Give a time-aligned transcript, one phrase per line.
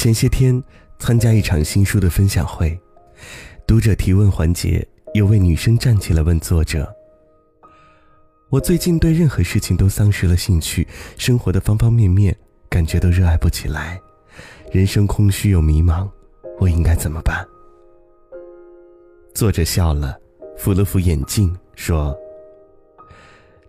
[0.00, 0.64] 前些天
[0.98, 2.80] 参加一场新书的分享会，
[3.66, 4.82] 读者提问环节，
[5.12, 6.90] 有位女生站起来问作者
[8.48, 12.34] ：“我最近对任何事情都丧失了兴趣，生活的方方面面
[12.70, 14.00] 感觉都热爱不起来，
[14.72, 16.08] 人生空虚又迷茫，
[16.58, 17.46] 我应该怎么办？”
[19.36, 20.18] 作者笑了，
[20.56, 22.18] 扶了扶眼镜，说：“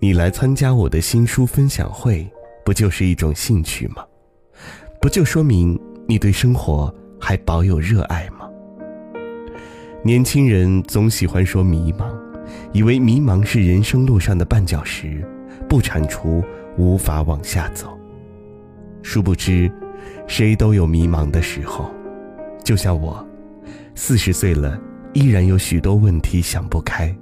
[0.00, 2.28] 你来参加我的新书分享会，
[2.64, 4.04] 不就是一种兴趣吗？
[5.00, 8.48] 不就说明你对生活还保有热爱吗？”
[10.04, 12.06] 年轻人总喜欢说迷茫，
[12.72, 15.26] 以为迷茫是人生路上的绊脚石，
[15.68, 16.44] 不铲除
[16.76, 17.98] 无法往下走。
[19.02, 19.70] 殊不知，
[20.26, 21.90] 谁都有迷茫的时候，
[22.64, 23.26] 就像我，
[23.94, 24.80] 四十岁了。
[25.12, 27.16] 依然有许多问题想不开，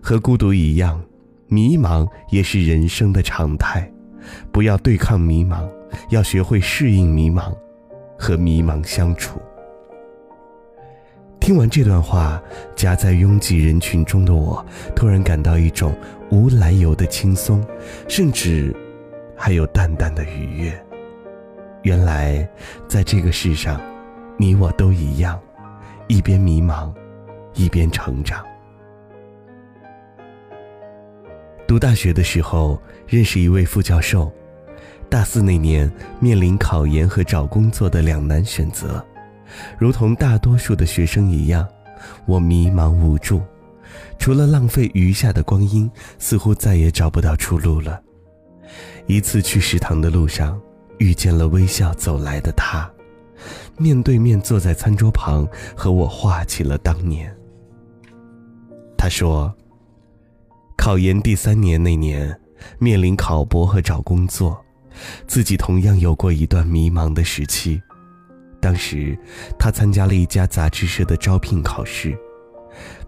[0.00, 1.02] 和孤独一样，
[1.48, 3.90] 迷茫也是人生的常态。
[4.52, 5.68] 不要对抗迷茫，
[6.10, 7.52] 要学会适应迷茫，
[8.24, 9.38] 和迷茫相处。
[11.38, 12.42] 听完这段话，
[12.74, 14.64] 夹在拥挤人群中的我，
[14.96, 15.94] 突然感到一种
[16.30, 17.62] 无来由的轻松，
[18.08, 18.74] 甚至
[19.36, 20.86] 还有淡淡的愉悦。
[21.82, 22.48] 原来，
[22.88, 23.78] 在这个世上，
[24.38, 25.38] 你我都一样。
[26.08, 26.90] 一边迷茫，
[27.52, 28.42] 一边成长。
[31.66, 34.32] 读大学的时候，认识一位副教授。
[35.14, 39.00] 大四那年，面临考研和找工作的两难选择，
[39.78, 41.64] 如同大多数的学生一样，
[42.26, 43.40] 我迷茫无助，
[44.18, 48.02] 除了浪费余下的光阴，似乎再也找不到出路了。
[49.06, 50.60] 一次去食堂的路上，
[50.98, 52.90] 遇见了微笑走来的他。
[53.78, 57.32] 面对面坐在餐桌旁，和我话起了当年。
[58.98, 59.54] 他说
[60.76, 62.36] ：“考研第三年那年，
[62.80, 64.60] 面临考博和找工作，
[65.26, 67.80] 自己同样有过一段迷茫的时期。
[68.60, 69.18] 当时，
[69.58, 72.16] 他参加了一家杂志社的招聘考试，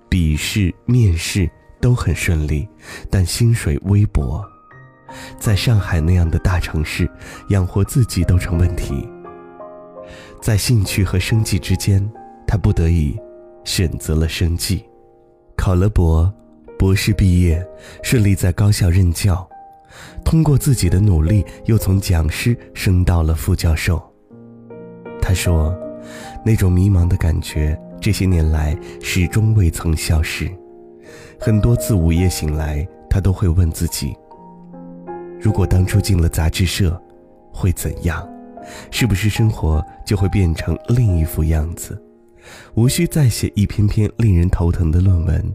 [0.08, 2.68] 笔试、面试都很顺利，
[3.10, 4.44] 但薪水微薄，
[5.38, 7.10] 在上海那样的大城市，
[7.48, 9.08] 养活自己都成问题。”
[10.42, 12.06] 在兴趣和生计之间，
[12.46, 13.18] 他不得已
[13.64, 14.84] 选择了生计，
[15.56, 16.32] 考了博，
[16.78, 17.66] 博士毕业，
[18.02, 19.48] 顺利在高校任教，
[20.24, 24.02] 通过自己的努力，又从讲师升到了副教授。
[25.20, 25.76] 他说
[26.44, 30.50] ：“那种迷茫的感觉，这些年来始终未曾消失。
[31.38, 34.14] 很多次午夜醒来，他都会问自己：
[35.40, 37.00] 如果当初进了杂志社，
[37.52, 38.26] 会怎样？”
[38.90, 41.96] 是不是生活就会变成另一副样子？
[42.74, 45.54] 无需再写一篇篇令人头疼的论文，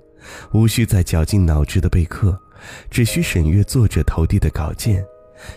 [0.53, 2.39] 无需再绞尽脑汁的备课，
[2.89, 5.05] 只需审阅作者投递的稿件，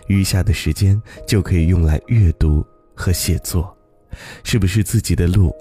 [0.07, 3.77] 余下的时间就可以用来阅读和写作。
[4.43, 5.55] 是不是自己的路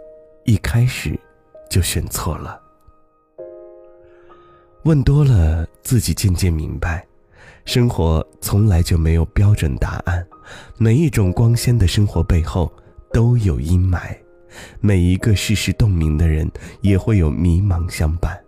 [0.46, 1.20] 一开始
[1.70, 2.62] 就选错了？
[4.84, 7.06] 问多了，自己渐渐明白。
[7.66, 10.28] 生活从来就没有标准答案，
[10.78, 12.70] 每一种光鲜的生活背后
[13.14, 14.14] 都有阴霾，
[14.82, 18.43] 每一个世事洞明的人也会有迷茫相伴。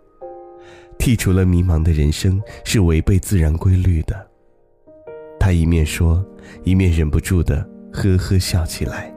[1.06, 4.26] 剔除了迷茫的人生是违背自然规律的。
[5.38, 6.26] 他一面说，
[6.64, 9.14] 一面忍不住的呵呵笑起来。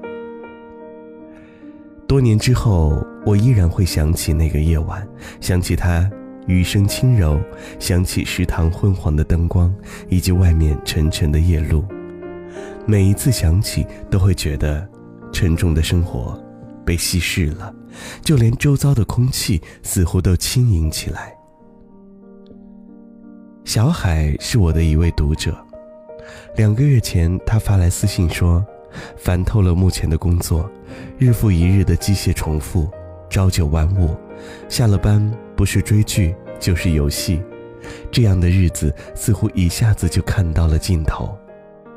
[2.07, 5.07] 多年之后，我依然会想起那个夜晚，
[5.41, 6.07] 想起他。
[6.45, 7.41] 雨声轻柔，
[7.79, 9.73] 想起食堂昏黄的灯光，
[10.09, 11.83] 以及外面沉沉的夜路。
[12.85, 14.87] 每一次想起，都会觉得
[15.31, 16.39] 沉重的生活
[16.85, 17.73] 被稀释了，
[18.23, 21.33] 就连周遭的空气似乎都轻盈起来。
[23.69, 25.55] 小海是我的一位读者，
[26.55, 28.65] 两个月前他发来私信说，
[29.15, 30.67] 烦透了目前的工作，
[31.19, 32.89] 日复一日的机械重复，
[33.29, 34.17] 朝九晚五，
[34.67, 35.31] 下了班。
[35.55, 37.43] 不是追剧就是游戏，
[38.09, 41.37] 这样的日子似乎一下子就看到了尽头。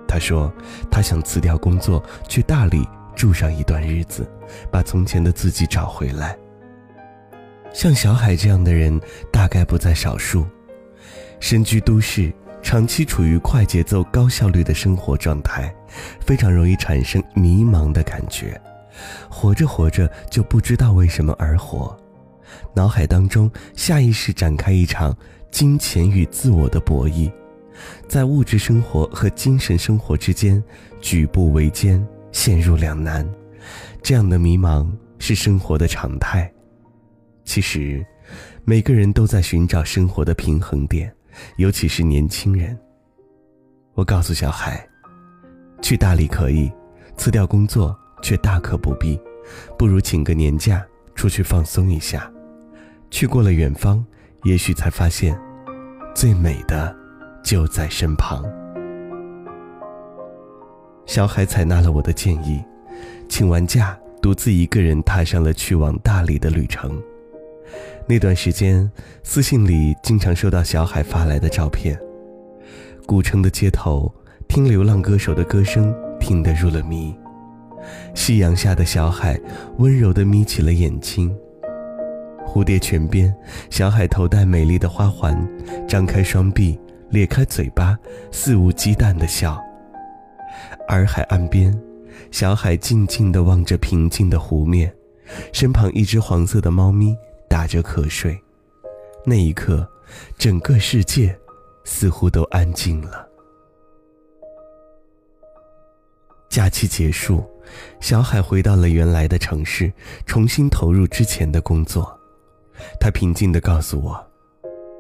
[0.07, 0.53] 他说，
[0.91, 2.87] 他想辞掉工作，去大理
[3.17, 4.31] 住上一段日子，
[4.71, 6.37] 把从前的自己找回来。
[7.73, 9.01] 像小海这样的人
[9.33, 10.47] 大概不在少数，
[11.43, 15.75] 身居都市，长期处于快节奏、高效率的生活状态，
[16.21, 18.59] 非常容易产生迷茫的感觉，
[19.29, 21.99] 活着活着就不知道为什么而活。
[22.75, 25.15] 脑海当中下意识展开一场
[25.51, 27.29] 金钱与自我的博弈，
[28.09, 30.63] 在物质生活和精神生活之间
[31.01, 33.29] 举步维艰，陷入两难。
[34.01, 36.51] 这样的迷茫是生活的常态。
[37.45, 38.07] 其实，
[38.65, 41.13] 每个人都在寻找生活的平衡点，
[41.57, 42.79] 尤其是年轻人。
[43.95, 44.89] 我告诉小海，
[45.83, 46.73] 去大理可以，
[47.17, 49.21] 辞掉工作却大可不必，
[49.79, 50.85] 不如请个年假
[51.15, 52.31] 出去放松一下。
[53.11, 54.05] 去过了远方，
[54.45, 55.39] 也许才发现，
[56.15, 56.97] 最美的
[57.45, 58.43] 就在身旁。
[61.05, 62.65] 小海采纳了我的建议，
[63.29, 67.03] 请完假，独自一个人踏上了去往大理的旅程。
[68.13, 68.93] 那段时间，
[69.23, 71.99] 私信里经常收到小海发来的照片，
[73.07, 74.15] 古城的街头，
[74.47, 77.17] 听流浪歌手的歌声，听得入了迷。
[78.15, 79.41] 夕阳下的小海，
[79.79, 81.35] 温柔地眯起了眼睛。
[82.47, 83.35] 蝴蝶泉边，
[83.71, 85.35] 小海头戴美丽的花环，
[85.89, 86.79] 张开双臂，
[87.09, 87.99] 咧开嘴巴，
[88.31, 89.59] 肆无忌惮地笑。
[90.89, 91.75] 洱海岸边，
[92.31, 94.93] 小海静静地望着平静的湖面，
[95.51, 97.17] 身旁一只黄色的猫咪
[97.53, 98.43] 打着瞌睡。
[99.27, 99.87] 那一刻，
[100.39, 101.39] 整个世界
[101.85, 103.29] 似乎都安静了。
[106.49, 107.45] 假期结束，
[108.01, 109.93] 小海回到了原来的城市，
[110.25, 112.19] 重新投入之前的工作。
[112.99, 114.27] 他平静地告诉我：“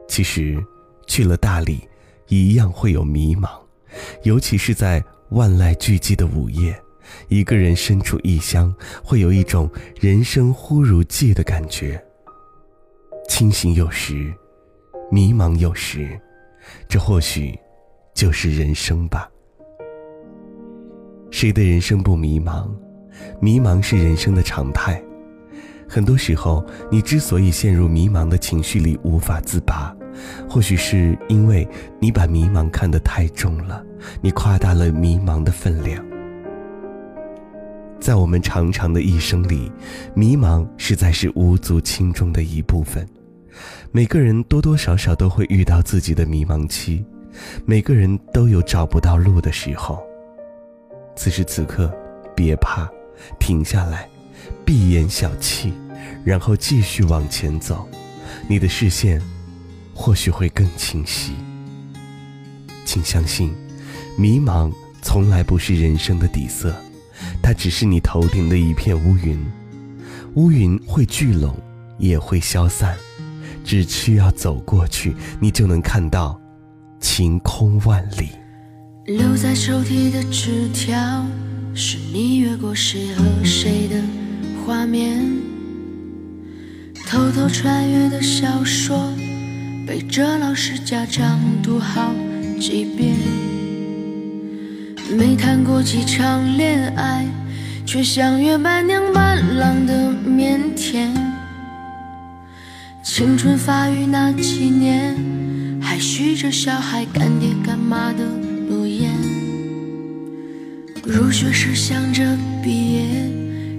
[0.06, 0.62] 其实，
[1.06, 1.88] 去了大理，
[2.28, 3.48] 一样会有迷茫，
[4.24, 6.78] 尤其是在万籁俱寂的午夜，
[7.28, 11.98] 一个人身处异乡，会有一种人生忽如寄的感觉。
[13.28, 14.32] 清醒有时，
[15.10, 16.20] 迷茫有时，
[16.88, 17.58] 这或许
[18.14, 19.28] 就是人生吧。
[21.30, 22.68] 谁的人生不迷茫？
[23.40, 25.02] 迷茫是人生的常态。”
[25.88, 29.94] 很多时候，你之所以陷入迷茫的情绪里无法自拔，
[30.48, 31.68] 或许是因为
[31.98, 33.84] 你把迷茫看得太重了，
[34.20, 36.02] 你夸大了迷茫的分量。
[38.02, 39.70] 在我们长长的一生里，
[40.12, 43.08] 迷茫实在是无足轻重的一部分。
[43.92, 47.04] 每个人多多少少都会遇到自己的迷茫期，
[47.64, 50.02] 每个人都有找不到路的时候。
[51.14, 51.94] 此时此刻，
[52.34, 52.90] 别怕，
[53.38, 54.08] 停下来。
[54.64, 55.72] 闭眼小憩，
[56.24, 57.86] 然后继续往前走，
[58.48, 59.22] 你的视线
[59.94, 61.34] 或许会更清晰。
[62.84, 63.54] 请相信，
[64.18, 64.72] 迷茫
[65.02, 66.74] 从来不是人生的底色，
[67.42, 69.38] 它只是你头顶的一片乌云。
[70.34, 71.54] 乌云会聚拢，
[71.98, 72.96] 也会消散，
[73.64, 76.40] 只需要走过去，你就能看到
[77.00, 78.30] 晴空万里。
[79.04, 81.26] 留在抽屉的纸条，
[81.74, 84.00] 是你越过谁和谁的。
[84.64, 85.20] 画面，
[87.06, 89.12] 偷偷穿越的小说，
[89.86, 92.14] 背着老师家长读好
[92.60, 93.51] 几遍。
[95.12, 97.26] 没谈过几场恋爱，
[97.84, 101.10] 却像约伴娘伴郎的腼腆。
[103.02, 105.14] 青春发育那几年，
[105.80, 108.24] 还许着小孩干爹干妈的
[108.68, 109.10] 诺言。
[111.04, 113.02] 入学时想着毕业。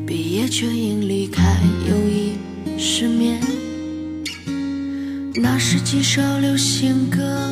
[0.05, 1.41] 毕业却因离开
[1.89, 2.33] 友谊
[2.77, 3.39] 失眠，
[5.35, 7.49] 那时几首流行歌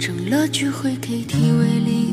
[0.00, 2.12] 成了聚会 KTV 里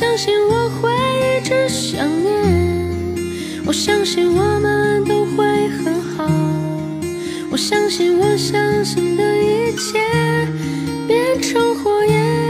[0.00, 0.90] 相信我会
[1.36, 2.32] 一直想念。
[3.66, 6.24] 我相信我们都会很好，
[7.50, 10.00] 我相信我相信的一切
[11.06, 12.49] 变成火焰，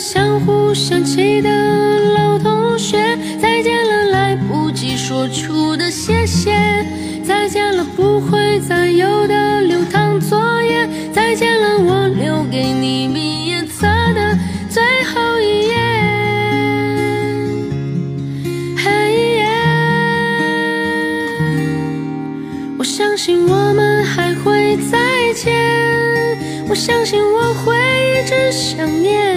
[0.00, 1.50] 相互想起的
[2.14, 2.96] 老同学，
[3.38, 6.86] 再见了，来不及说出的谢谢，
[7.22, 14.38] 再见了，不会再有的流淌作业，再见了，我留给你毕业册的
[14.70, 15.76] 最后一页。
[18.78, 18.90] 嘿
[19.36, 19.46] 耶，
[22.78, 24.98] 我相信我们还会再
[25.34, 25.54] 见，
[26.70, 29.36] 我相信我会一直想念，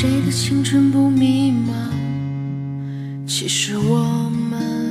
[0.00, 1.90] 谁的青春不迷茫？
[3.26, 4.89] 其实我们